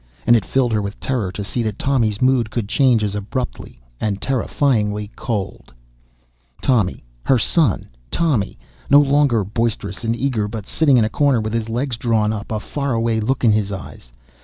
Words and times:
And 0.25 0.35
it 0.35 0.43
filled 0.45 0.73
her 0.73 0.81
with 0.81 0.99
terror 0.99 1.31
to 1.33 1.43
see 1.43 1.61
that 1.61 1.77
Tommy's 1.77 2.23
mood 2.23 2.49
could 2.49 2.67
change 2.67 3.03
as 3.03 3.13
abruptly 3.13 3.79
and 3.99 4.19
terrifyingly 4.19 5.11
cold... 5.15 5.71
Tommy, 6.59 7.03
her 7.21 7.37
son. 7.37 7.87
Tommy, 8.09 8.57
no 8.89 8.99
longer 8.99 9.43
boisterous 9.43 10.03
and 10.03 10.15
eager, 10.15 10.47
but 10.47 10.65
sitting 10.65 10.97
in 10.97 11.05
a 11.05 11.07
corner 11.07 11.39
with 11.39 11.53
his 11.53 11.69
legs 11.69 11.97
drawn 11.97 12.33
up, 12.33 12.51
a 12.51 12.59
faraway 12.59 13.19
look 13.19 13.43
in 13.45 13.51
his 13.51 13.71
eyes. 13.71 14.11